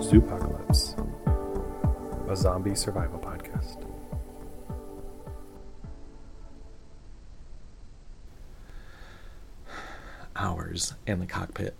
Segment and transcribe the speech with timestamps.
[0.00, 0.94] Zoopocalypse,
[2.28, 3.82] a zombie survival podcast.
[10.36, 11.74] Hours in the cockpit,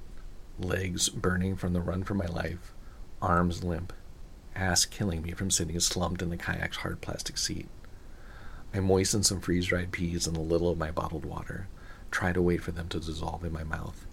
[0.64, 2.72] legs burning from the run for my life,
[3.20, 3.92] arms limp,
[4.54, 7.68] ass killing me from sitting slumped in the kayak's hard plastic seat.
[8.72, 11.68] I moisten some freeze dried peas in a little of my bottled water,
[12.10, 14.06] try to wait for them to dissolve in my mouth.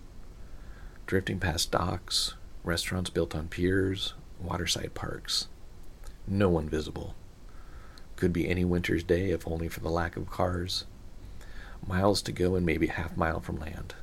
[1.06, 2.34] Drifting past docks,
[2.64, 5.48] restaurants built on piers, waterside parks.
[6.28, 7.16] No one visible.
[8.16, 10.86] Could be any winter's day if only for the lack of cars.
[11.86, 13.94] Miles to go and maybe half mile from land.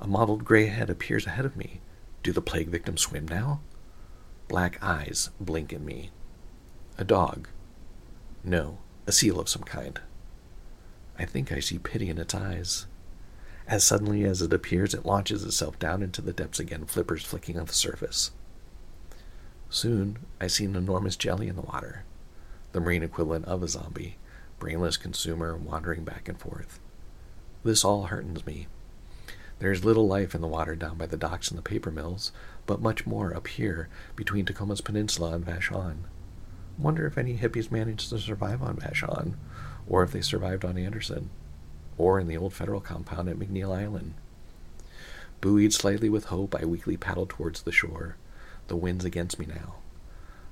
[0.00, 1.80] A mottled gray head appears ahead of me.
[2.22, 3.60] Do the plague victims swim now?
[4.48, 6.10] Black eyes blink at me.
[6.98, 7.48] A dog.
[8.44, 10.00] No, a seal of some kind.
[11.18, 12.86] I think I see pity in its eyes.
[13.66, 17.58] As suddenly as it appears, it launches itself down into the depths again, flippers flicking
[17.58, 18.30] on the surface.
[19.68, 22.04] Soon, I see an enormous jelly in the water,
[22.72, 24.18] the marine equivalent of a zombie,
[24.60, 26.78] brainless consumer wandering back and forth.
[27.64, 28.68] This all heartens me.
[29.58, 32.32] There is little life in the water down by the docks and the paper mills,
[32.66, 35.98] but much more up here between Tacoma's Peninsula and Vashon.
[36.78, 39.34] Wonder if any hippies managed to survive on Vashon,
[39.88, 41.30] or if they survived on Anderson
[41.98, 44.14] or in the old federal compound at McNeil Island.
[45.40, 48.16] Buoyed slightly with hope, I weakly paddle towards the shore.
[48.68, 49.76] The wind's against me now.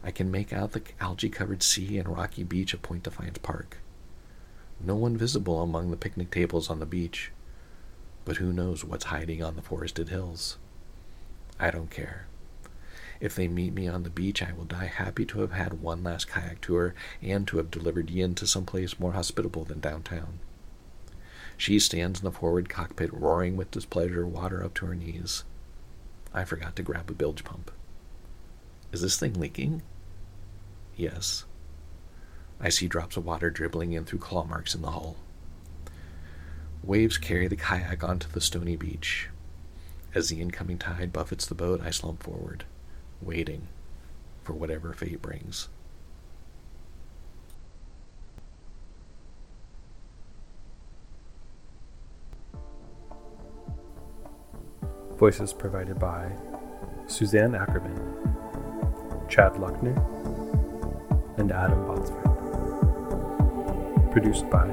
[0.02, 3.78] I can make out the algae covered sea and rocky beach of Point Defiance Park.
[4.80, 7.30] No one visible among the picnic tables on the beach,
[8.24, 10.58] but who knows what's hiding on the forested hills?
[11.58, 12.26] I don't care.
[13.20, 16.02] If they meet me on the beach, I will die happy to have had one
[16.02, 20.40] last kayak tour and to have delivered Yin to some place more hospitable than downtown.
[21.56, 25.44] She stands in the forward cockpit, roaring with displeasure, water up to her knees.
[26.32, 27.70] I forgot to grab a bilge pump.
[28.92, 29.82] Is this thing leaking?
[30.96, 31.44] Yes.
[32.60, 35.16] I see drops of water dribbling in through claw marks in the hull.
[36.86, 39.30] Waves carry the kayak onto the stony beach.
[40.14, 42.64] As the incoming tide buffets the boat, I slump forward,
[43.22, 43.68] waiting
[44.42, 45.68] for whatever fate brings.
[55.16, 56.32] Voices provided by
[57.06, 57.96] Suzanne Ackerman,
[59.30, 59.96] Chad Luckner,
[61.38, 62.32] and Adam Botsford.
[64.12, 64.68] Produced by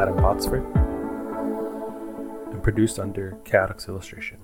[0.00, 0.83] Adam Botsford
[2.64, 4.38] produced under Kaotix Illustration.